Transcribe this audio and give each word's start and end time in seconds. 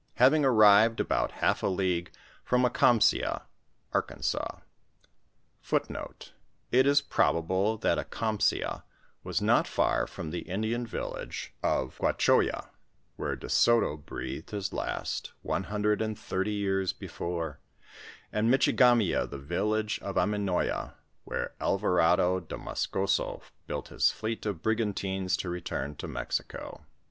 Having 0.15 0.43
arrived 0.43 0.99
about 0.99 1.31
half 1.45 1.61
a 1.61 1.67
league 1.67 2.11
from 2.43 2.63
Akamsea* 2.65 3.43
(Arkansas), 3.93 4.39
we 4.51 4.51
saw 4.53 4.57
two 4.57 4.65
cs^oes 5.83 5.87
coming 5.89 6.11
* 6.45 6.71
It 6.71 6.87
ia 6.87 6.95
probable 7.07 7.77
that 7.77 7.99
Akamsea 7.99 8.81
was 9.23 9.43
not 9.43 9.67
far 9.67 10.07
from 10.07 10.31
the 10.31 10.39
Indian 10.49 10.87
village 10.87 11.53
of 11.61 11.99
Gnaoho 11.99 12.43
ya, 12.47 12.61
where 13.15 13.35
De 13.35 13.47
Soto 13.47 13.95
breathed 13.95 14.49
his 14.49 14.73
last, 14.73 15.33
one 15.43 15.65
hundred 15.65 16.01
and 16.01 16.17
thirty 16.17 16.53
years 16.53 16.93
before; 16.93 17.59
and 18.33 18.49
Mitchigaraea, 18.51 19.29
the 19.29 19.37
village 19.37 19.99
of 20.01 20.15
Aminoya, 20.15 20.95
where 21.25 21.53
Alvarado 21.61 22.39
de 22.39 22.57
Moscoso 22.57 23.43
built 23.67 23.89
his 23.89 24.09
fleet 24.09 24.47
of 24.47 24.63
brigantines 24.63 25.37
to 25.37 25.47
return 25.47 25.93
to 25.97 26.07
Mexico. 26.07 26.87